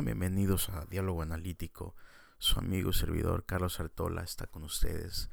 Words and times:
Bienvenidos 0.00 0.70
a 0.70 0.86
Diálogo 0.86 1.20
Analítico. 1.20 1.94
Su 2.38 2.58
amigo 2.58 2.90
y 2.90 2.94
servidor 2.94 3.44
Carlos 3.44 3.78
Artola 3.78 4.22
está 4.22 4.46
con 4.46 4.64
ustedes. 4.64 5.28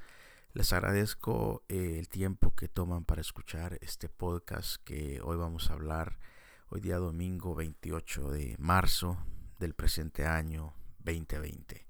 Les 0.51 0.73
agradezco 0.73 1.63
eh, 1.69 1.95
el 1.97 2.09
tiempo 2.09 2.53
que 2.53 2.67
toman 2.67 3.05
para 3.05 3.21
escuchar 3.21 3.79
este 3.81 4.09
podcast 4.09 4.75
que 4.83 5.21
hoy 5.23 5.37
vamos 5.37 5.71
a 5.71 5.73
hablar, 5.73 6.19
hoy 6.67 6.81
día 6.81 6.97
domingo 6.97 7.55
28 7.55 8.31
de 8.31 8.57
marzo 8.59 9.17
del 9.59 9.73
presente 9.75 10.25
año 10.25 10.73
2020. 10.99 11.87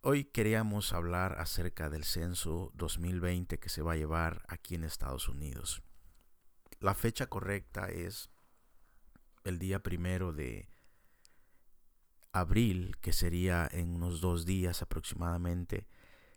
Hoy 0.00 0.24
queríamos 0.24 0.94
hablar 0.94 1.38
acerca 1.38 1.90
del 1.90 2.04
censo 2.04 2.72
2020 2.74 3.58
que 3.58 3.68
se 3.68 3.82
va 3.82 3.92
a 3.92 3.96
llevar 3.96 4.46
aquí 4.48 4.76
en 4.76 4.84
Estados 4.84 5.28
Unidos. 5.28 5.82
La 6.80 6.94
fecha 6.94 7.26
correcta 7.26 7.88
es 7.88 8.30
el 9.44 9.58
día 9.58 9.82
primero 9.82 10.32
de 10.32 10.70
abril, 12.40 12.96
que 13.00 13.12
sería 13.12 13.68
en 13.70 13.94
unos 13.94 14.20
dos 14.20 14.44
días 14.44 14.82
aproximadamente, 14.82 15.86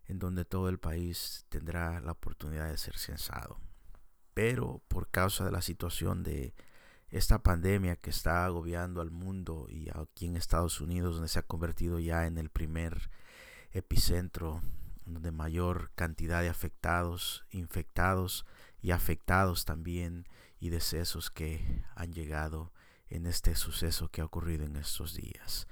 en 0.05 0.19
donde 0.19 0.45
todo 0.45 0.69
el 0.69 0.79
país 0.79 1.45
tendrá 1.49 1.99
la 2.01 2.13
oportunidad 2.13 2.69
de 2.69 2.77
ser 2.77 2.97
censado. 2.97 3.59
Pero 4.33 4.81
por 4.87 5.09
causa 5.09 5.45
de 5.45 5.51
la 5.51 5.61
situación 5.61 6.23
de 6.23 6.55
esta 7.09 7.43
pandemia 7.43 7.95
que 7.95 8.09
está 8.09 8.45
agobiando 8.45 9.01
al 9.01 9.11
mundo 9.11 9.67
y 9.69 9.89
aquí 9.89 10.27
en 10.27 10.35
Estados 10.35 10.79
Unidos, 10.79 11.15
donde 11.15 11.27
se 11.27 11.39
ha 11.39 11.43
convertido 11.43 11.99
ya 11.99 12.25
en 12.27 12.37
el 12.37 12.49
primer 12.49 13.09
epicentro 13.71 14.61
de 15.05 15.31
mayor 15.31 15.91
cantidad 15.95 16.41
de 16.41 16.49
afectados, 16.49 17.45
infectados 17.51 18.45
y 18.81 18.91
afectados 18.91 19.65
también 19.65 20.27
y 20.59 20.69
decesos 20.69 21.31
que 21.31 21.83
han 21.95 22.13
llegado 22.13 22.71
en 23.09 23.25
este 23.25 23.55
suceso 23.55 24.09
que 24.09 24.21
ha 24.21 24.25
ocurrido 24.25 24.65
en 24.65 24.75
estos 24.75 25.15
días. 25.15 25.67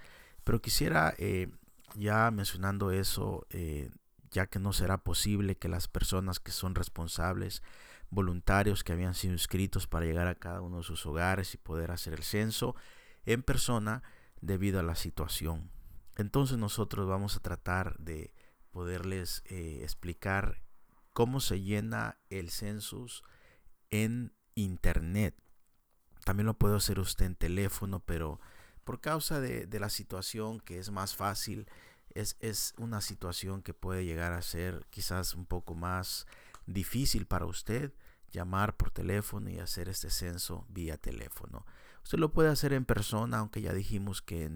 Pero 0.47 0.61
quisiera, 0.61 1.13
eh, 1.17 1.51
ya 1.95 2.31
mencionando 2.31 2.91
eso, 2.91 3.45
eh, 3.49 3.91
ya 4.31 4.47
que 4.47 4.59
no 4.59 4.71
será 4.71 4.97
posible 4.97 5.57
que 5.57 5.67
las 5.67 5.89
personas 5.89 6.39
que 6.39 6.53
son 6.53 6.73
responsables, 6.73 7.61
voluntarios 8.09 8.85
que 8.85 8.93
habían 8.93 9.13
sido 9.13 9.33
inscritos 9.33 9.87
para 9.87 10.05
llegar 10.05 10.27
a 10.27 10.35
cada 10.35 10.61
uno 10.61 10.77
de 10.77 10.83
sus 10.83 11.05
hogares 11.05 11.53
y 11.53 11.57
poder 11.57 11.91
hacer 11.91 12.13
el 12.13 12.23
censo 12.23 12.77
en 13.25 13.43
persona 13.43 14.03
debido 14.39 14.79
a 14.79 14.83
la 14.83 14.95
situación. 14.95 15.69
Entonces 16.15 16.57
nosotros 16.57 17.09
vamos 17.09 17.35
a 17.35 17.41
tratar 17.41 17.97
de 17.97 18.33
poderles 18.71 19.43
eh, 19.47 19.81
explicar 19.83 20.63
cómo 21.11 21.41
se 21.41 21.59
llena 21.59 22.19
el 22.29 22.51
census 22.51 23.21
en 23.89 24.31
internet. 24.55 25.35
También 26.23 26.45
lo 26.45 26.53
puede 26.53 26.77
hacer 26.77 26.99
usted 26.99 27.25
en 27.25 27.35
teléfono, 27.35 27.99
pero 27.99 28.39
por 28.87 29.01
causa 29.01 29.41
de, 29.41 29.67
la 29.81 29.89
situación 29.89 30.61
que 30.61 30.79
es 30.79 30.91
más 30.91 31.13
fácil, 31.13 31.67
es, 32.13 32.37
es, 32.39 32.73
una 32.77 33.01
situación 33.01 33.61
que 33.61 33.73
puede 33.73 34.05
llegar 34.05 34.31
a 34.31 34.41
ser 34.41 34.85
quizás 34.89 35.33
un 35.35 35.45
poco 35.45 35.75
más 35.75 36.25
difícil 36.67 37.25
para 37.25 37.45
usted 37.45 37.91
llamar 38.31 38.77
por 38.77 38.89
teléfono 38.91 39.49
y 39.49 39.59
hacer 39.59 39.89
este 39.89 40.09
censo 40.09 40.65
vía 40.69 40.95
teléfono. 40.95 41.65
Usted 42.01 42.17
lo 42.17 42.31
puede 42.31 42.47
hacer 42.47 42.71
en 42.71 42.85
persona, 42.85 43.39
aunque 43.39 43.61
ya 43.61 43.73
dijimos 43.73 44.21
que 44.21 44.49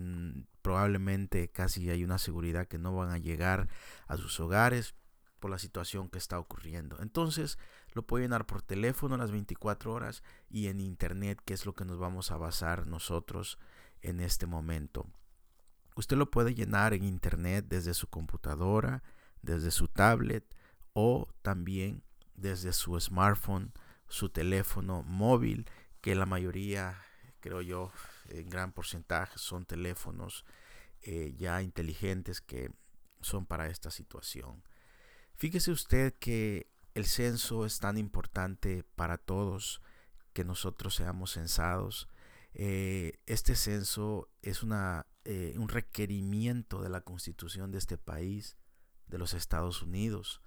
probablemente 0.61 1.49
casi 1.49 1.89
hay 1.89 2.05
una 2.05 2.17
seguridad 2.17 2.69
que 2.69 2.77
no 2.77 2.95
van 2.95 3.09
a 3.09 3.17
llegar 3.17 3.67
a 4.07 4.15
sus 4.15 4.39
hogares 4.39 4.95
por 5.41 5.51
la 5.51 5.59
situación 5.59 6.07
que 6.07 6.19
está 6.19 6.39
ocurriendo. 6.39 7.01
Entonces, 7.01 7.57
lo 7.91 8.07
puede 8.07 8.23
llenar 8.23 8.45
por 8.45 8.61
teléfono 8.61 9.17
las 9.17 9.31
24 9.31 9.91
horas 9.91 10.23
y 10.49 10.67
en 10.67 10.79
internet, 10.79 11.41
que 11.43 11.53
es 11.53 11.65
lo 11.65 11.73
que 11.73 11.83
nos 11.83 11.99
vamos 11.99 12.31
a 12.31 12.37
basar 12.37 12.87
nosotros 12.87 13.59
en 14.01 14.19
este 14.19 14.45
momento. 14.45 15.07
Usted 15.95 16.17
lo 16.17 16.31
puede 16.31 16.55
llenar 16.55 16.93
en 16.93 17.03
internet 17.03 17.65
desde 17.67 17.93
su 17.93 18.07
computadora, 18.07 19.03
desde 19.41 19.71
su 19.71 19.87
tablet 19.87 20.55
o 20.93 21.27
también 21.41 22.03
desde 22.35 22.73
su 22.73 22.99
smartphone, 22.99 23.73
su 24.07 24.29
teléfono 24.29 25.03
móvil, 25.03 25.69
que 26.01 26.15
la 26.15 26.25
mayoría, 26.25 26.97
creo 27.39 27.61
yo, 27.61 27.91
en 28.29 28.49
gran 28.49 28.71
porcentaje 28.71 29.37
son 29.37 29.65
teléfonos 29.65 30.45
eh, 31.01 31.33
ya 31.37 31.61
inteligentes 31.61 32.41
que 32.41 32.71
son 33.21 33.45
para 33.45 33.67
esta 33.67 33.91
situación. 33.91 34.63
Fíjese 35.35 35.71
usted 35.71 36.13
que 36.19 36.71
el 36.93 37.05
censo 37.05 37.65
es 37.65 37.79
tan 37.79 37.97
importante 37.97 38.83
para 38.95 39.17
todos 39.17 39.81
que 40.33 40.43
nosotros 40.43 40.95
seamos 40.95 41.31
censados 41.31 42.07
eh, 42.53 43.19
este 43.25 43.55
censo 43.55 44.29
es 44.41 44.63
una, 44.63 45.07
eh, 45.25 45.55
un 45.57 45.69
requerimiento 45.69 46.81
de 46.81 46.89
la 46.89 47.01
constitución 47.01 47.71
de 47.71 47.77
este 47.77 47.97
país, 47.97 48.57
de 49.07 49.17
los 49.17 49.33
Estados 49.33 49.81
Unidos. 49.81 50.41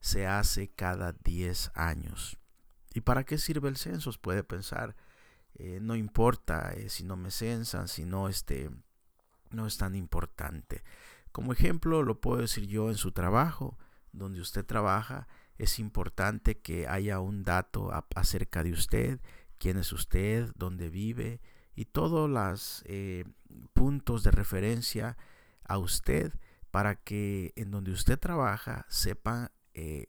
Se 0.00 0.26
hace 0.26 0.68
cada 0.68 1.12
10 1.12 1.72
años. 1.74 2.38
¿Y 2.94 3.00
para 3.00 3.24
qué 3.24 3.38
sirve 3.38 3.68
el 3.68 3.76
censo? 3.76 4.10
Puede 4.20 4.44
pensar, 4.44 4.96
eh, 5.54 5.78
no 5.80 5.96
importa 5.96 6.74
si 6.88 7.04
no 7.04 7.16
me 7.16 7.30
censan, 7.30 7.88
si 7.88 8.04
no, 8.04 8.28
este, 8.28 8.70
no 9.50 9.66
es 9.66 9.78
tan 9.78 9.94
importante. 9.94 10.82
Como 11.32 11.52
ejemplo, 11.52 12.02
lo 12.02 12.20
puedo 12.20 12.40
decir 12.40 12.66
yo 12.66 12.88
en 12.88 12.96
su 12.96 13.12
trabajo, 13.12 13.76
donde 14.12 14.40
usted 14.40 14.64
trabaja, 14.64 15.28
es 15.58 15.78
importante 15.78 16.58
que 16.58 16.86
haya 16.86 17.20
un 17.20 17.42
dato 17.42 17.90
acerca 18.14 18.62
de 18.62 18.72
usted, 18.72 19.20
quién 19.58 19.78
es 19.78 19.92
usted, 19.92 20.50
dónde 20.56 20.88
vive 20.88 21.40
y 21.76 21.84
todos 21.84 22.28
los 22.28 22.82
eh, 22.86 23.24
puntos 23.74 24.22
de 24.22 24.30
referencia 24.30 25.16
a 25.64 25.78
usted 25.78 26.32
para 26.70 26.96
que 26.96 27.52
en 27.54 27.70
donde 27.70 27.92
usted 27.92 28.18
trabaja 28.18 28.86
sepan 28.88 29.50
eh, 29.74 30.06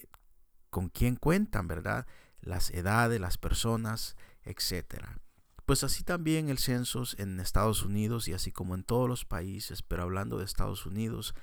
con 0.69 0.90
quién 0.90 1.18
cuentan, 1.18 1.68
¿verdad? 1.68 2.07
Las 2.40 2.72
edades, 2.72 3.19
las 3.19 3.38
personas, 3.38 4.16
etcétera. 4.44 5.19
Pues 5.66 5.84
así 5.84 6.03
también 6.03 6.47
el 6.47 6.57
censo 6.57 7.03
en 7.18 7.41
Estados 7.41 7.84
Unidos 7.84 8.30
y 8.30 8.34
así 8.34 8.53
como 8.53 8.74
en 8.74 8.84
todos 8.84 9.09
los 9.09 9.25
países, 9.25 9.81
pero 9.81 10.03
hablando 10.03 10.38
de 10.38 10.46
Estados 10.46 10.86
Unidos, 10.86 11.36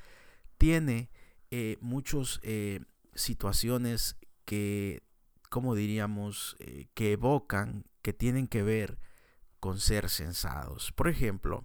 tiene 0.57 1.11
eh, 1.51 1.77
muchas 1.83 2.41
situaciones 3.15 4.17
que, 4.47 5.03
como 5.51 5.75
diríamos, 5.75 6.57
que 6.95 7.13
evocan 7.13 7.85
que 8.05 8.13
tienen 8.13 8.47
que 8.49 8.63
ver 8.63 8.99
con 9.61 9.81
ser 9.81 10.11
censados. 10.11 10.93
Por 10.93 11.09
ejemplo, 11.09 11.65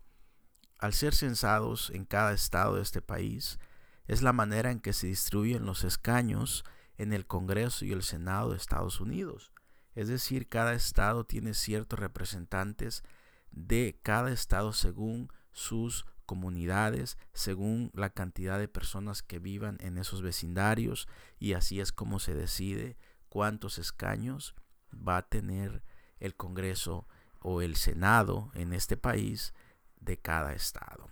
al 0.80 0.94
ser 0.94 1.14
censados 1.14 1.92
en 1.94 2.06
cada 2.06 2.32
estado 2.32 2.78
de 2.78 2.82
este 2.82 3.02
país, 3.02 3.60
es 4.08 4.22
la 4.22 4.32
manera 4.32 4.72
en 4.72 4.80
que 4.80 4.94
se 4.94 5.08
distribuyen 5.08 5.66
los 5.66 5.84
escaños 5.84 6.64
en 6.98 7.12
el 7.12 7.28
Congreso 7.28 7.84
y 7.84 7.92
el 7.92 8.04
Senado 8.04 8.52
de 8.52 8.58
Estados 8.58 9.02
Unidos. 9.02 9.52
Es 9.96 10.08
decir, 10.08 10.48
cada 10.48 10.74
estado 10.74 11.26
tiene 11.26 11.54
ciertos 11.54 12.00
representantes 12.00 13.04
de 13.52 14.00
cada 14.02 14.32
estado 14.32 14.72
según 14.72 15.34
sus 15.52 16.06
comunidades, 16.26 17.18
según 17.34 17.92
la 17.94 18.12
cantidad 18.12 18.58
de 18.60 18.70
personas 18.70 19.24
que 19.24 19.40
vivan 19.40 19.78
en 19.82 19.98
esos 19.98 20.22
vecindarios 20.22 21.10
y 21.38 21.52
así 21.52 21.82
es 21.82 21.92
como 21.92 22.20
se 22.20 22.34
decide 22.34 22.98
cuántos 23.28 23.78
escaños 23.78 24.56
va 24.96 25.18
a 25.18 25.28
tener 25.28 25.84
el 26.20 26.36
Congreso 26.36 27.08
o 27.42 27.62
el 27.62 27.76
Senado 27.76 28.52
en 28.54 28.74
este 28.74 28.98
país 28.98 29.54
de 30.00 30.18
cada 30.18 30.54
estado. 30.54 31.10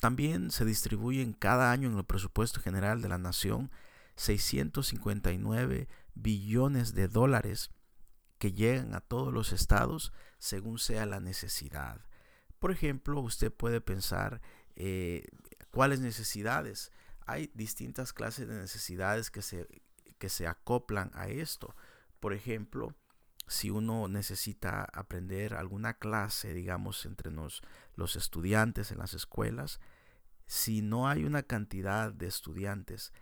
También 0.00 0.50
se 0.50 0.64
distribuyen 0.64 1.32
cada 1.32 1.72
año 1.72 1.88
en 1.88 1.98
el 1.98 2.04
presupuesto 2.04 2.60
general 2.60 3.02
de 3.02 3.08
la 3.08 3.18
nación 3.18 3.70
659 4.16 5.88
billones 6.14 6.94
de 6.94 7.08
dólares 7.08 7.70
que 8.38 8.52
llegan 8.52 8.94
a 8.94 9.00
todos 9.00 9.32
los 9.32 9.52
estados 9.52 10.12
según 10.38 10.78
sea 10.78 11.06
la 11.06 11.20
necesidad. 11.20 12.00
Por 12.58 12.70
ejemplo, 12.70 13.20
usted 13.20 13.52
puede 13.52 13.80
pensar 13.80 14.40
eh, 14.76 15.26
cuáles 15.70 16.00
necesidades. 16.00 16.92
Hay 17.26 17.50
distintas 17.54 18.12
clases 18.12 18.48
de 18.48 18.54
necesidades 18.54 19.30
que 19.30 19.42
se, 19.42 19.66
que 20.18 20.28
se 20.28 20.46
acoplan 20.46 21.10
a 21.14 21.28
esto. 21.28 21.74
Por 22.20 22.32
ejemplo, 22.32 22.94
si 23.48 23.70
uno 23.70 24.08
necesita 24.08 24.84
aprender 24.92 25.54
alguna 25.54 25.94
clase, 25.94 26.54
digamos, 26.54 27.06
entre 27.06 27.30
los 27.32 28.16
estudiantes 28.16 28.92
en 28.92 28.98
las 28.98 29.14
escuelas, 29.14 29.80
si 30.46 30.82
no 30.82 31.08
hay 31.08 31.24
una 31.24 31.42
cantidad 31.42 32.12
de 32.12 32.26
estudiantes 32.26 33.12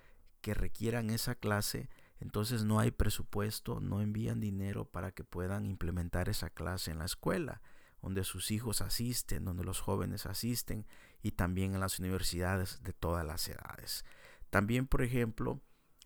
que 0.41 0.55
requieran 0.55 1.11
esa 1.11 1.35
clase, 1.35 1.89
entonces 2.21 2.65
no 2.65 2.79
hay 2.79 2.91
presupuesto, 2.91 3.81
no 3.81 4.01
envían 4.01 4.41
dinero 4.41 4.85
para 4.85 5.13
que 5.13 5.25
puedan 5.25 5.67
implementar 5.67 6.29
esa 6.29 6.51
clase 6.51 6.91
en 6.91 6.99
la 6.99 7.05
escuela, 7.05 7.63
donde 8.01 8.25
sus 8.25 8.51
hijos 8.51 8.81
asisten, 8.81 9.45
donde 9.45 9.65
los 9.65 9.81
jóvenes 9.81 10.27
asisten 10.27 10.87
y 11.23 11.33
también 11.33 11.75
en 11.75 11.81
las 11.81 11.99
universidades 11.99 12.83
de 12.83 12.93
todas 12.93 13.27
las 13.27 13.49
edades. 13.49 14.05
También, 14.51 14.87
por 14.87 15.03
ejemplo, 15.03 15.61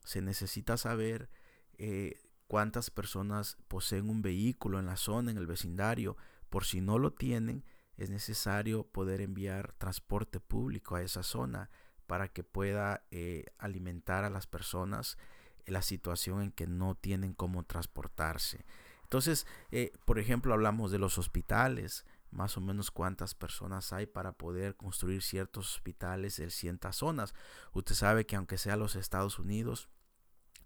se 0.05 0.23
necesita 0.23 0.77
saber 0.77 1.29
eh, 1.77 2.19
cuántas 2.51 2.91
personas 2.91 3.59
poseen 3.69 4.11
un 4.11 4.23
vehículo 4.23 4.81
en 4.81 4.87
la 4.87 4.97
zona, 4.97 5.31
en 5.31 5.37
el 5.37 5.47
vecindario. 5.47 6.17
Por 6.49 6.65
si 6.65 6.81
no 6.81 6.99
lo 6.99 7.13
tienen, 7.13 7.65
es 7.97 8.11
necesario 8.11 8.83
poder 8.89 9.21
enviar 9.21 9.73
transporte 9.75 10.41
público 10.41 10.97
a 10.97 11.03
esa 11.03 11.23
zona 11.23 11.71
para 12.09 12.27
que 12.27 12.43
pueda 12.43 13.05
eh, 13.13 13.45
alimentar 13.57 14.25
a 14.25 14.31
las 14.31 14.49
personas 14.49 15.17
en 15.65 15.75
la 15.75 15.83
situación 15.83 16.43
en 16.43 16.51
que 16.51 16.67
no 16.67 16.97
tienen 16.97 17.35
cómo 17.35 17.63
transportarse. 17.63 18.67
Entonces, 19.05 19.47
eh, 19.71 19.93
por 20.05 20.19
ejemplo, 20.19 20.53
hablamos 20.53 20.91
de 20.91 20.99
los 20.99 21.19
hospitales, 21.19 22.05
más 22.33 22.57
o 22.57 22.61
menos 22.61 22.91
cuántas 22.91 23.37
personas 23.37 23.93
hay 23.93 24.07
para 24.07 24.33
poder 24.33 24.75
construir 24.75 25.23
ciertos 25.23 25.77
hospitales 25.77 26.41
en 26.41 26.51
ciertas 26.51 26.97
zonas. 26.97 27.33
Usted 27.75 27.95
sabe 27.95 28.27
que 28.27 28.35
aunque 28.35 28.59
sea 28.59 28.75
los 28.75 28.97
Estados 28.97 29.39
Unidos, 29.39 29.89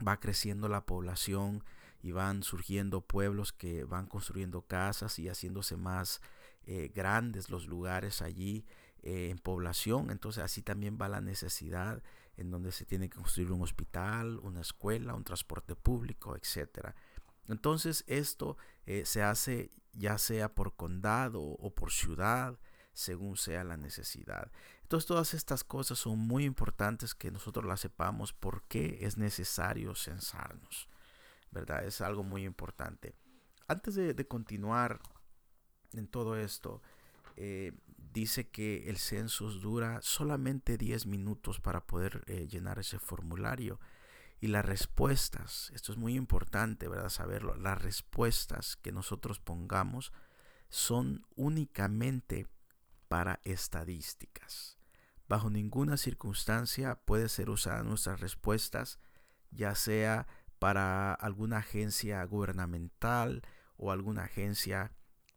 va 0.07 0.21
creciendo 0.21 0.69
la 0.69 0.87
población 0.87 1.65
y 2.03 2.13
van 2.13 2.43
surgiendo 2.43 3.01
pueblos 3.01 3.53
que 3.53 3.85
van 3.85 4.07
construyendo 4.07 4.63
casas 4.63 5.19
y 5.19 5.29
haciéndose 5.29 5.77
más 5.77 6.21
eh, 6.67 6.93
grandes 6.95 7.51
los 7.51 7.67
lugares 7.67 8.23
allí 8.23 8.67
eh, 9.03 9.31
en 9.31 9.39
población. 9.39 10.11
Entonces 10.11 10.43
así 10.43 10.63
también 10.63 10.99
va 11.01 11.09
la 11.09 11.21
necesidad 11.21 12.03
en 12.37 12.51
donde 12.51 12.73
se 12.73 12.85
tiene 12.85 13.09
que 13.09 13.17
construir 13.17 13.53
un 13.53 13.63
hospital, 13.63 14.39
una 14.43 14.61
escuela, 14.61 15.15
un 15.15 15.25
transporte 15.25 15.75
público, 15.77 16.37
etcétera. 16.37 16.95
Entonces 17.49 18.05
esto 18.07 18.57
eh, 18.87 19.05
se 19.05 19.23
hace 19.23 19.71
ya 19.93 20.19
sea 20.19 20.55
por 20.55 20.75
condado 20.75 21.41
o 21.43 21.75
por 21.75 21.93
ciudad, 21.93 22.59
según 22.95 23.37
sea 23.37 23.65
la 23.65 23.77
necesidad. 23.77 24.51
Entonces 24.83 25.07
todas 25.07 25.35
estas 25.35 25.65
cosas 25.65 25.99
son 25.99 26.19
muy 26.19 26.45
importantes 26.45 27.15
que 27.15 27.31
nosotros 27.31 27.65
las 27.67 27.81
sepamos 27.81 28.33
porque 28.33 28.99
es 29.03 29.19
necesario 29.19 29.95
censarnos. 29.95 30.89
¿Verdad? 31.51 31.85
Es 31.85 32.01
algo 32.01 32.23
muy 32.25 32.45
importante. 32.45 33.15
Antes 33.69 33.95
de, 33.95 34.27
continuar 34.27 35.01
en 35.93 36.09
todo 36.09 36.37
esto, 36.37 36.83
eh, 37.37 37.73
dice 37.97 38.49
que 38.49 38.89
el 38.89 38.99
censo 38.99 39.51
dura 39.51 40.01
solamente 40.03 40.77
10 40.77 41.07
minutos 41.07 41.61
para 41.61 41.87
poder 41.87 42.25
eh, 42.27 42.47
llenar 42.49 42.79
ese 42.79 42.99
formulario. 42.99 43.81
Y 44.41 44.49
las 44.49 44.65
respuestas, 44.65 45.71
esto 45.75 45.93
es 45.93 45.99
muy 45.99 46.17
importante, 46.17 46.89
¿verdad? 46.89 47.09
Saberlo, 47.09 47.55
las 47.57 47.81
respuestas 47.81 48.77
que 48.77 48.93
nosotros 48.93 49.39
pongamos 49.39 50.13
son 50.69 51.25
únicamente 51.37 52.47
para 53.09 53.41
estadísticas. 53.45 54.79
Bajo 55.29 55.51
ninguna 55.51 55.97
circunstancia 55.97 56.97
puede 56.97 57.29
ser 57.29 57.51
usada 57.51 57.83
nuestras 57.83 58.21
respuestas, 58.21 58.99
ya 59.51 59.75
sea 59.75 60.27
para 60.59 61.15
alguna 61.15 61.59
agencia 61.59 62.23
gubernamental 62.25 63.43
o 63.77 63.91
alguna 63.91 64.25
agencia 64.25 64.93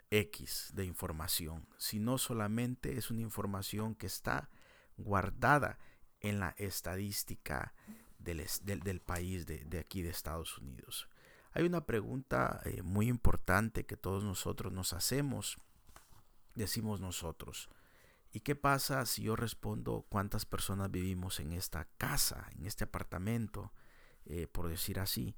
X 0.09 0.71
de 0.73 0.85
información, 0.85 1.67
sino 1.77 2.17
solamente 2.17 2.97
es 2.97 3.11
una 3.11 3.21
información 3.21 3.95
que 3.95 4.07
está 4.07 4.49
guardada 4.97 5.77
en 6.21 6.39
la 6.39 6.55
estadística 6.57 7.73
del, 8.19 9.01
país 9.01 9.45
de, 9.45 9.79
aquí 9.79 10.01
de 10.01 10.09
Estados 10.09 10.57
Unidos. 10.57 11.07
Hay 11.51 11.63
una 11.63 11.85
pregunta 11.85 12.61
eh, 12.65 12.81
muy 12.81 13.07
importante 13.07 13.85
que 13.85 13.97
todos 13.97 14.23
nosotros 14.23 14.73
nos 14.73 14.93
hacemos, 14.93 15.57
decimos 16.57 17.00
nosotros. 17.00 17.69
¿Y 18.31 18.42
qué 18.42 18.56
pasa 18.56 19.06
si 19.06 19.24
yo 19.24 19.36
respondo 19.36 20.06
cuántas 20.09 20.45
personas 20.45 20.92
vivimos 20.92 21.39
en 21.39 21.54
esta 21.54 21.88
casa, 21.98 22.48
en 22.57 22.65
este 22.65 22.83
apartamento, 22.83 23.71
eh, 24.25 24.48
por 24.48 24.68
decir 24.68 25.00
así? 25.00 25.36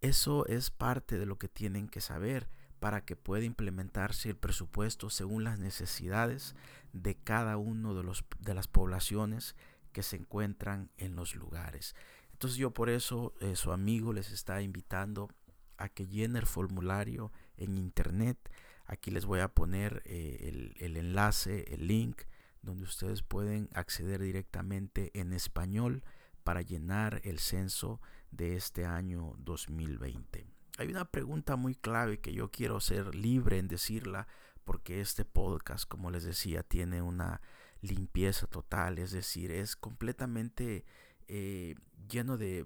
Eso 0.00 0.46
es 0.46 0.70
parte 0.70 1.18
de 1.18 1.26
lo 1.26 1.38
que 1.38 1.48
tienen 1.48 1.88
que 1.88 2.00
saber 2.00 2.48
para 2.78 3.04
que 3.04 3.16
pueda 3.16 3.44
implementarse 3.44 4.28
el 4.28 4.36
presupuesto 4.36 5.10
según 5.10 5.42
las 5.42 5.58
necesidades 5.58 6.54
de 6.92 7.16
cada 7.16 7.56
uno 7.56 7.94
de, 7.94 8.04
los, 8.04 8.24
de 8.38 8.54
las 8.54 8.68
poblaciones 8.68 9.56
que 9.92 10.02
se 10.02 10.16
encuentran 10.16 10.90
en 10.96 11.16
los 11.16 11.34
lugares. 11.34 11.96
Entonces 12.32 12.56
yo 12.56 12.72
por 12.72 12.88
eso 12.88 13.34
eh, 13.40 13.56
su 13.56 13.72
amigo 13.72 14.12
les 14.12 14.30
está 14.30 14.62
invitando 14.62 15.28
a 15.76 15.88
que 15.88 16.06
llene 16.06 16.38
el 16.38 16.46
formulario 16.46 17.32
en 17.56 17.76
internet. 17.78 18.38
Aquí 18.88 19.10
les 19.10 19.26
voy 19.26 19.40
a 19.40 19.48
poner 19.48 20.02
eh, 20.06 20.72
el, 20.78 20.96
enlace, 20.96 21.72
el 21.74 21.86
link, 21.86 22.22
donde 22.62 22.84
ustedes 22.84 23.22
pueden 23.22 23.68
acceder 23.74 24.20
directamente 24.22 25.10
en 25.12 25.34
español 25.34 26.02
para 26.42 26.62
llenar 26.62 27.20
el 27.22 27.38
censo 27.38 28.00
de 28.30 28.56
este 28.56 28.86
año 28.86 29.34
2020. 29.40 30.46
Hay 30.78 30.88
una 30.88 31.04
pregunta 31.04 31.56
muy 31.56 31.74
clave 31.74 32.18
que 32.18 32.32
yo 32.32 32.50
quiero 32.50 32.80
ser 32.80 33.14
libre 33.14 33.58
en 33.58 33.68
decirla 33.68 34.26
porque 34.64 35.02
este 35.02 35.26
podcast, 35.26 35.86
como 35.86 36.10
les 36.10 36.24
decía, 36.24 36.62
tiene 36.62 37.02
una 37.02 37.42
limpieza 37.82 38.46
total, 38.46 38.98
es 38.98 39.12
decir, 39.12 39.50
es 39.50 39.76
completamente 39.76 40.86
eh, 41.26 41.74
lleno 42.10 42.38
de, 42.38 42.64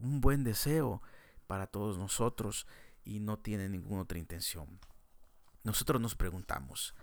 un 0.00 0.20
buen 0.20 0.42
deseo 0.42 1.00
para 1.46 1.68
todos 1.68 1.96
nosotros 1.96 2.66
y 3.04 3.20
no 3.20 3.38
tiene 3.38 3.68
ninguna 3.68 4.02
otra 4.02 4.18
intención. 4.18 4.80
Nosotros 5.64 5.98
nos 6.00 6.14
preguntamos, 6.14 6.94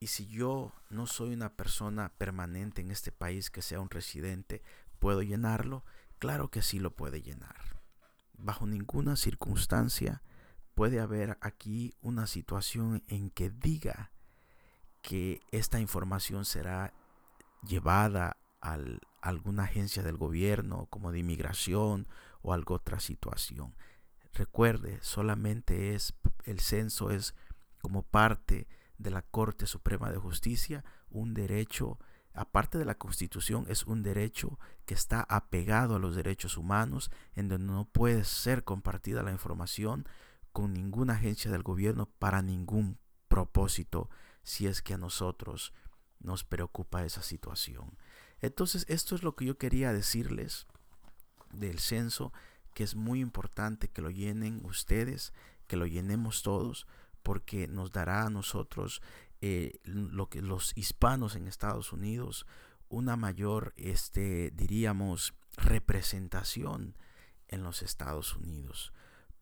¿y 0.00 0.06
si 0.06 0.26
yo 0.26 0.72
no 0.88 1.06
soy 1.06 1.34
una 1.34 1.54
persona 1.54 2.08
permanente 2.16 2.80
en 2.80 2.90
este 2.90 3.12
país 3.12 3.50
que 3.50 3.60
sea 3.60 3.78
un 3.78 3.90
residente, 3.90 4.62
¿puedo 4.98 5.20
llenarlo? 5.22 5.84
Claro 6.18 6.50
que 6.50 6.62
sí 6.62 6.78
lo 6.78 6.96
puede 6.96 7.20
llenar. 7.20 7.82
Bajo 8.32 8.66
ninguna 8.66 9.16
circunstancia 9.16 10.22
puede 10.74 10.98
haber 10.98 11.36
aquí 11.42 11.94
una 12.00 12.26
situación 12.26 13.04
en 13.06 13.30
que 13.30 13.50
diga 13.50 14.12
que 15.02 15.40
esta 15.52 15.78
información 15.78 16.46
será 16.46 16.94
llevada 17.66 18.38
a 18.62 18.78
alguna 19.20 19.64
agencia 19.64 20.02
del 20.02 20.16
gobierno 20.16 20.86
como 20.86 21.12
de 21.12 21.18
inmigración 21.18 22.08
o 22.40 22.54
algo 22.54 22.74
otra 22.76 22.98
situación. 22.98 23.76
Recuerde, 24.32 24.98
solamente 25.02 25.94
es 25.94 26.14
el 26.44 26.60
censo 26.60 27.10
es 27.10 27.34
como 27.86 28.02
parte 28.02 28.66
de 28.98 29.12
la 29.12 29.22
Corte 29.22 29.64
Suprema 29.64 30.10
de 30.10 30.18
Justicia 30.18 30.84
un 31.08 31.34
derecho 31.34 32.00
aparte 32.34 32.78
de 32.78 32.84
la 32.84 32.98
Constitución, 32.98 33.64
es 33.68 33.84
un 33.84 34.02
derecho 34.02 34.58
que 34.86 34.94
está 34.94 35.20
apegado 35.28 35.94
a 35.94 36.00
los 36.00 36.16
derechos 36.16 36.56
humanos, 36.56 37.12
en 37.36 37.46
donde 37.46 37.72
no 37.72 37.84
puede 37.84 38.24
ser 38.24 38.64
compartida 38.64 39.22
la 39.22 39.30
información 39.30 40.04
con 40.52 40.72
ninguna 40.72 41.12
agencia 41.12 41.48
del 41.52 41.62
gobierno 41.62 42.10
para 42.18 42.42
ningún 42.42 42.98
propósito, 43.28 44.10
si 44.42 44.66
es 44.66 44.82
que 44.82 44.94
a 44.94 44.98
nosotros 44.98 45.72
nos 46.18 46.42
preocupa 46.42 47.04
esa 47.04 47.22
situación. 47.22 47.96
Entonces, 48.40 48.84
esto 48.88 49.14
es 49.14 49.22
lo 49.22 49.36
que 49.36 49.44
yo 49.44 49.58
quería 49.58 49.92
decirles 49.92 50.66
del 51.52 51.78
censo, 51.78 52.32
que 52.74 52.82
es 52.82 52.96
muy 52.96 53.20
importante 53.20 53.88
que 53.88 54.02
lo 54.02 54.10
llenen 54.10 54.60
ustedes, 54.64 55.32
que 55.68 55.76
lo 55.76 55.86
llenemos 55.86 56.42
todos, 56.42 56.88
porque 57.26 57.66
nos 57.66 57.90
dará 57.90 58.24
a 58.24 58.30
nosotros, 58.30 59.02
eh, 59.40 59.80
lo 59.82 60.28
que 60.28 60.40
los 60.42 60.70
hispanos 60.76 61.34
en 61.34 61.48
Estados 61.48 61.92
Unidos, 61.92 62.46
una 62.88 63.16
mayor, 63.16 63.74
este, 63.76 64.52
diríamos, 64.52 65.34
representación 65.56 66.96
en 67.48 67.64
los 67.64 67.82
Estados 67.82 68.36
Unidos. 68.36 68.92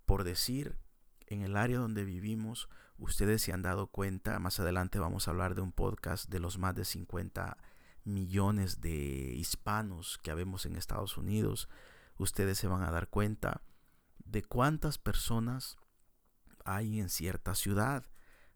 Por 0.06 0.24
decir, 0.24 0.78
en 1.26 1.42
el 1.42 1.58
área 1.58 1.76
donde 1.76 2.04
vivimos, 2.04 2.70
ustedes 2.96 3.42
se 3.42 3.52
han 3.52 3.60
dado 3.60 3.88
cuenta, 3.88 4.38
más 4.38 4.58
adelante 4.58 4.98
vamos 4.98 5.28
a 5.28 5.32
hablar 5.32 5.54
de 5.54 5.60
un 5.60 5.72
podcast 5.72 6.30
de 6.30 6.38
los 6.40 6.56
más 6.56 6.74
de 6.74 6.86
50 6.86 7.58
millones 8.04 8.80
de 8.80 9.34
hispanos 9.36 10.18
que 10.22 10.30
habemos 10.30 10.64
en 10.64 10.76
Estados 10.76 11.18
Unidos, 11.18 11.68
ustedes 12.16 12.56
se 12.56 12.66
van 12.66 12.82
a 12.82 12.90
dar 12.90 13.08
cuenta 13.08 13.60
de 14.24 14.42
cuántas 14.42 14.96
personas 14.96 15.76
hay 16.64 17.00
en 17.00 17.08
cierta 17.08 17.54
ciudad. 17.54 18.04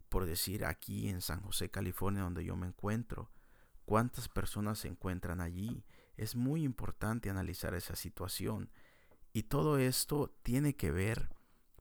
Por 0.09 0.27
decir, 0.27 0.65
aquí 0.65 1.09
en 1.09 1.21
San 1.21 1.41
José, 1.43 1.71
California, 1.71 2.23
donde 2.23 2.45
yo 2.45 2.57
me 2.57 2.67
encuentro, 2.67 3.31
cuántas 3.85 4.29
personas 4.29 4.79
se 4.81 4.89
encuentran 4.89 5.41
allí. 5.41 5.85
Es 6.17 6.35
muy 6.35 6.65
importante 6.65 7.31
analizar 7.31 7.75
esa 7.75 7.95
situación. 7.95 8.71
Y 9.33 9.45
todo 9.45 9.79
esto 9.79 10.35
tiene 10.43 10.75
que 10.75 10.91
ver, 10.91 11.29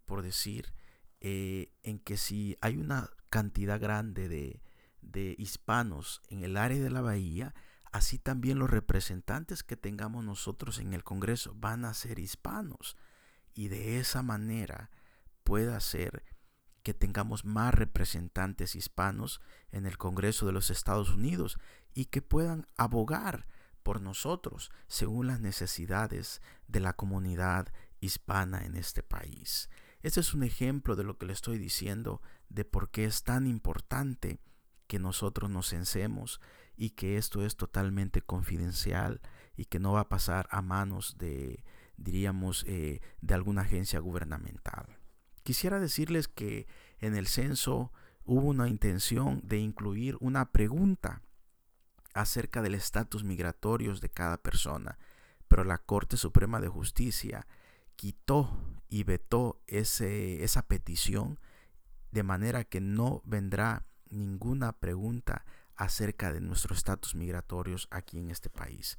por 0.05 0.21
decir, 0.21 0.73
eh, 1.21 1.71
en 1.83 1.99
que 1.99 2.17
si 2.17 2.57
hay 2.61 2.77
una 2.77 3.09
cantidad 3.29 3.79
grande 3.79 4.27
de, 4.27 4.61
de 5.01 5.35
hispanos 5.37 6.21
en 6.29 6.43
el 6.43 6.57
área 6.57 6.81
de 6.81 6.89
la 6.89 7.01
bahía, 7.01 7.55
así 7.91 8.19
también 8.19 8.59
los 8.59 8.69
representantes 8.69 9.63
que 9.63 9.77
tengamos 9.77 10.23
nosotros 10.23 10.79
en 10.79 10.93
el 10.93 11.03
Congreso 11.03 11.55
van 11.55 11.85
a 11.85 11.93
ser 11.93 12.19
hispanos. 12.19 12.97
Y 13.53 13.69
de 13.69 13.99
esa 13.99 14.21
manera 14.21 14.91
puede 15.47 15.79
ser 15.79 16.25
que 16.83 16.93
tengamos 16.93 17.45
más 17.45 17.73
representantes 17.73 18.75
hispanos 18.75 19.39
en 19.71 19.85
el 19.85 19.97
Congreso 19.97 20.45
de 20.45 20.51
los 20.51 20.69
Estados 20.69 21.11
Unidos 21.11 21.57
y 21.93 22.07
que 22.07 22.21
puedan 22.21 22.67
abogar 22.75 23.47
por 23.81 24.01
nosotros 24.01 24.71
según 24.87 25.27
las 25.27 25.39
necesidades 25.39 26.41
de 26.67 26.81
la 26.81 26.97
comunidad 26.97 27.71
hispana 28.01 28.65
en 28.65 28.75
este 28.75 29.03
país. 29.03 29.69
Este 30.03 30.19
es 30.19 30.33
un 30.33 30.43
ejemplo 30.43 30.97
de 30.97 31.05
lo 31.05 31.17
que 31.17 31.25
le 31.25 31.31
estoy 31.31 31.57
diciendo 31.57 32.21
de 32.49 32.65
por 32.65 32.91
qué 32.91 33.05
es 33.05 33.23
tan 33.23 33.47
importante 33.47 34.41
que 34.87 34.99
nosotros 34.99 35.49
nos 35.49 35.69
censemos 35.69 36.41
y 36.75 36.89
que 36.89 37.15
esto 37.15 37.45
es 37.45 37.55
totalmente 37.55 38.21
confidencial 38.21 39.21
y 39.55 39.63
que 39.63 39.79
no 39.79 39.93
va 39.93 40.01
a 40.01 40.09
pasar 40.09 40.49
a 40.51 40.61
manos 40.61 41.17
de, 41.17 41.63
diríamos, 41.95 42.65
eh, 42.67 42.99
de 43.21 43.33
alguna 43.33 43.61
agencia 43.61 44.01
gubernamental. 44.01 44.96
Quisiera 45.47 45.79
decirles 45.79 46.27
que 46.27 46.67
en 46.99 47.15
el 47.15 47.25
censo 47.25 47.93
hubo 48.25 48.47
una 48.47 48.67
intención 48.67 49.39
de 49.45 49.57
incluir 49.57 50.17
una 50.19 50.51
pregunta 50.51 51.21
acerca 52.13 52.61
del 52.61 52.75
estatus 52.75 53.23
migratorios 53.23 54.01
de 54.01 54.09
cada 54.09 54.35
persona, 54.35 54.99
pero 55.47 55.63
la 55.63 55.77
Corte 55.77 56.17
Suprema 56.17 56.59
de 56.59 56.67
Justicia 56.67 57.47
quitó 57.95 58.59
y 58.89 59.05
vetó 59.05 59.61
ese, 59.67 60.43
esa 60.43 60.67
petición 60.67 61.39
de 62.11 62.23
manera 62.23 62.65
que 62.65 62.81
no 62.81 63.21
vendrá 63.23 63.85
ninguna 64.09 64.73
pregunta 64.73 65.45
acerca 65.77 66.33
de 66.33 66.41
nuestro 66.41 66.75
estatus 66.75 67.15
migratorios 67.15 67.87
aquí 67.89 68.19
en 68.19 68.31
este 68.31 68.49
país. 68.49 68.97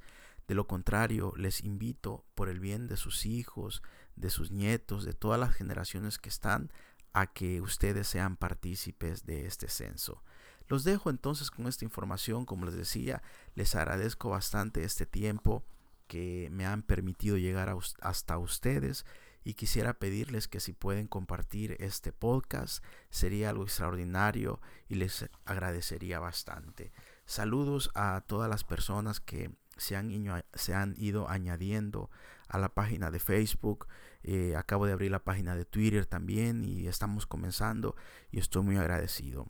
De 0.49 0.55
lo 0.55 0.65
contrario, 0.65 1.31
les 1.37 1.63
invito 1.63 2.25
por 2.33 2.49
el 2.49 2.59
bien 2.59 2.87
de 2.87 2.97
sus 2.97 3.27
hijos, 3.27 3.83
de 4.15 4.31
sus 4.31 4.49
nietos, 4.49 5.05
de 5.05 5.13
todas 5.13 5.39
las 5.39 5.53
generaciones 5.53 6.17
que 6.17 6.29
están, 6.29 6.71
a 7.13 7.27
que 7.27 7.61
ustedes 7.61 8.07
sean 8.07 8.35
partícipes 8.35 9.27
de 9.27 9.45
este 9.45 9.69
censo. 9.69 10.23
Los 10.67 10.83
dejo 10.83 11.11
entonces 11.11 11.51
con 11.51 11.67
esta 11.67 11.85
información, 11.85 12.45
como 12.45 12.65
les 12.65 12.73
decía, 12.73 13.21
les 13.53 13.75
agradezco 13.75 14.31
bastante 14.31 14.83
este 14.83 15.05
tiempo 15.05 15.63
que 16.07 16.49
me 16.51 16.65
han 16.65 16.81
permitido 16.81 17.37
llegar 17.37 17.71
hasta 18.01 18.39
ustedes 18.39 19.05
y 19.43 19.53
quisiera 19.53 19.99
pedirles 19.99 20.47
que 20.47 20.59
si 20.59 20.73
pueden 20.73 21.07
compartir 21.07 21.77
este 21.79 22.11
podcast 22.11 22.83
sería 23.11 23.51
algo 23.51 23.65
extraordinario 23.65 24.59
y 24.87 24.95
les 24.95 25.29
agradecería 25.45 26.19
bastante. 26.19 26.91
Saludos 27.27 27.91
a 27.93 28.23
todas 28.25 28.49
las 28.49 28.63
personas 28.63 29.19
que 29.19 29.51
se 29.79 29.95
han, 29.95 30.43
se 30.53 30.73
han 30.73 30.95
ido 30.97 31.29
añadiendo 31.29 32.09
a 32.47 32.57
la 32.57 32.69
página 32.69 33.11
de 33.11 33.19
Facebook. 33.19 33.87
Eh, 34.23 34.55
acabo 34.55 34.85
de 34.85 34.91
abrir 34.91 35.11
la 35.11 35.23
página 35.23 35.55
de 35.55 35.65
Twitter 35.65 36.05
también 36.05 36.65
y 36.65 36.87
estamos 36.87 37.25
comenzando 37.25 37.95
y 38.31 38.39
estoy 38.39 38.63
muy 38.63 38.77
agradecido. 38.77 39.47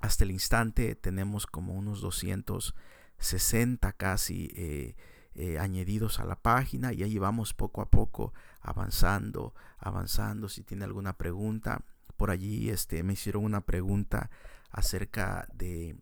Hasta 0.00 0.24
el 0.24 0.30
instante 0.30 0.94
tenemos 0.94 1.46
como 1.46 1.74
unos 1.74 2.00
260 2.00 3.92
casi 3.92 4.50
eh, 4.56 4.96
eh, 5.34 5.58
añadidos 5.58 6.18
a 6.20 6.24
la 6.24 6.36
página 6.36 6.92
y 6.92 7.02
ahí 7.02 7.18
vamos 7.18 7.54
poco 7.54 7.82
a 7.82 7.90
poco 7.90 8.32
avanzando, 8.60 9.54
avanzando. 9.78 10.48
Si 10.48 10.62
tiene 10.62 10.84
alguna 10.84 11.16
pregunta, 11.18 11.84
por 12.16 12.30
allí 12.30 12.70
este, 12.70 13.02
me 13.02 13.12
hicieron 13.12 13.44
una 13.44 13.60
pregunta 13.60 14.30
acerca 14.70 15.46
de, 15.52 15.96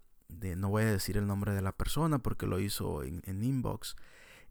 no 0.57 0.71
voy 0.71 0.83
a 0.83 0.93
decir 0.93 1.17
el 1.17 1.27
nombre 1.27 1.55
de 1.55 1.63
la 1.63 1.77
persona 1.77 2.19
porque 2.19 2.47
lo 2.47 2.61
hizo 2.61 3.03
en, 3.03 3.43
inbox, 3.43 3.97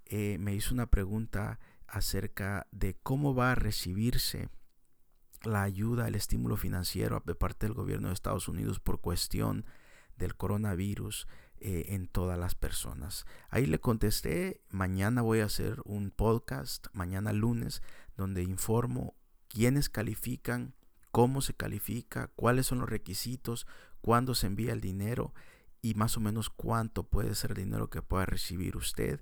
eh, 0.05 0.37
me 0.39 0.53
hizo 0.53 0.73
una 0.73 0.89
pregunta 0.89 1.59
acerca 1.87 2.67
de 2.71 2.95
cómo 3.01 3.33
va 3.33 3.51
a 3.51 3.55
recibirse 3.55 4.49
la 5.43 5.63
ayuda, 5.63 6.07
el 6.07 6.15
estímulo 6.15 6.57
financiero 6.57 7.23
de 7.25 7.35
parte 7.35 7.65
del 7.65 7.73
gobierno 7.73 8.09
de 8.09 8.13
Estados 8.13 8.47
Unidos 8.47 8.79
por 8.79 8.99
cuestión 8.99 9.65
del 10.17 10.35
coronavirus 10.35 11.27
eh, 11.61 11.87
en 11.89 12.07
todas 12.07 12.37
las 12.37 12.55
personas. 12.55 13.25
Ahí 13.49 13.65
le 13.65 13.79
contesté, 13.79 14.61
mañana 14.69 15.21
voy 15.21 15.39
a 15.39 15.45
hacer 15.45 15.81
un 15.85 16.11
podcast, 16.11 16.87
mañana 16.93 17.33
lunes, 17.33 17.81
donde 18.17 18.43
informo 18.43 19.15
quiénes 19.47 19.89
califican, 19.89 20.73
cómo 21.11 21.41
se 21.41 21.53
califica, 21.53 22.27
cuáles 22.35 22.67
son 22.67 22.79
los 22.79 22.89
requisitos, 22.89 23.65
cuándo 24.01 24.35
se 24.35 24.47
envía 24.47 24.73
el 24.73 24.81
dinero 24.81 25.33
y 25.81 25.93
más 25.93 26.17
o 26.17 26.19
menos 26.19 26.49
cuánto 26.49 27.03
puede 27.03 27.35
ser 27.35 27.51
el 27.51 27.57
dinero 27.57 27.89
que 27.89 28.01
pueda 28.01 28.25
recibir 28.25 28.75
usted 28.75 29.21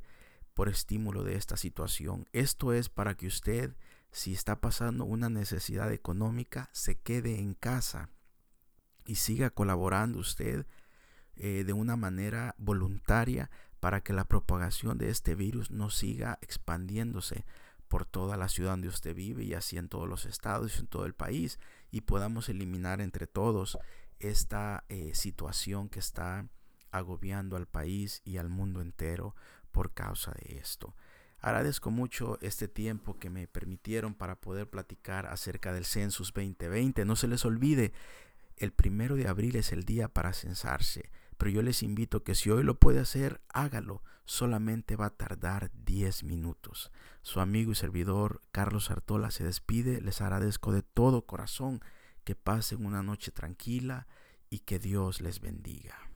por 0.54 0.70
estímulo 0.70 1.24
de 1.24 1.36
esta 1.36 1.56
situación. 1.56 2.28
Esto 2.34 2.74
es 2.74 2.90
para 2.90 3.16
que 3.16 3.28
usted, 3.28 3.76
si 4.12 4.34
está 4.34 4.60
pasando 4.60 5.06
una 5.06 5.30
necesidad 5.30 5.92
económica, 5.92 6.70
se 6.72 6.96
quede 6.96 7.40
en 7.40 7.54
casa 7.54 8.10
y 9.06 9.16
siga 9.16 9.52
colaborando 9.52 10.20
usted 10.20 10.66
eh, 11.36 11.64
de 11.64 11.74
una 11.74 11.96
manera 11.96 12.56
voluntaria 12.58 13.52
para 13.80 14.02
que 14.02 14.14
la 14.14 14.26
propagación 14.26 14.98
de 14.98 15.10
este 15.10 15.36
virus 15.36 15.70
no 15.70 15.92
siga 15.92 16.40
expandiéndose 16.42 17.46
por 17.88 18.06
toda 18.06 18.36
la 18.38 18.50
ciudad 18.50 18.72
donde 18.72 18.88
usted 18.88 19.16
vive 19.16 19.44
y 19.44 19.54
así 19.54 19.78
en 19.78 19.88
todos 19.88 20.10
los 20.10 20.26
estados 20.26 20.76
y 20.76 20.80
en 20.80 20.88
todo 20.88 21.06
el 21.06 21.14
país 21.14 21.60
y 21.92 22.02
podamos 22.02 22.50
eliminar 22.50 23.00
entre 23.02 23.28
todos 23.28 23.78
esta 24.20 24.84
eh, 24.90 25.12
situación 25.14 25.90
que 25.90 26.00
está 26.00 26.48
agobiando 26.92 27.56
al 27.56 27.68
país 27.68 28.22
y 28.26 28.38
al 28.38 28.50
mundo 28.50 28.82
entero 28.82 29.36
por 29.72 29.94
causa 29.94 30.32
de 30.32 30.58
esto. 30.58 30.96
Agradezco 31.40 31.92
mucho 31.92 32.40
este 32.42 32.68
tiempo 32.68 33.20
que 33.20 33.30
me 33.30 33.48
permitieron 33.48 34.16
para 34.16 34.42
poder 34.42 34.70
platicar 34.70 35.28
acerca 35.28 35.72
del 35.72 35.86
Census 35.86 36.34
2020. 36.34 37.06
No 37.06 37.16
se 37.16 37.28
les 37.28 37.46
olvide, 37.46 37.94
el 38.58 38.72
primero 38.72 39.16
de 39.16 39.28
abril 39.28 39.56
es 39.56 39.72
el 39.72 39.86
día 39.86 40.08
para 40.08 40.34
censarse, 40.34 41.12
pero 41.38 41.52
yo 41.52 41.62
les 41.62 41.84
invito 41.84 42.24
que 42.24 42.34
si 42.34 42.50
hoy 42.50 42.64
lo 42.64 42.80
puede 42.80 43.00
hacer, 43.00 43.40
hágalo. 43.50 44.02
Solamente 44.26 44.96
va 44.96 45.06
a 45.06 45.16
tardar 45.16 45.72
10 45.86 46.24
minutos. 46.24 46.92
Su 47.22 47.40
amigo 47.40 47.72
y 47.72 47.76
servidor 47.76 48.42
Carlos 48.52 48.90
Artola 48.90 49.30
se 49.32 49.44
despide. 49.44 50.02
Les 50.02 50.22
agradezco 50.22 50.74
de 50.74 50.82
todo 50.82 51.26
corazón 51.28 51.82
que 52.28 52.36
pasen 52.36 52.86
una 52.86 53.02
noche 53.02 53.32
tranquila 53.32 54.06
y 54.50 54.60
que 54.60 54.80
Dios 54.80 55.22
les 55.22 55.40
bendiga. 55.40 56.07